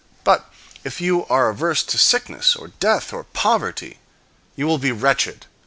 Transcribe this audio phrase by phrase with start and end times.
[0.23, 0.51] But
[0.83, 3.99] if you are averse to sickness, or death, or poverty,
[4.55, 5.45] you will be wretched.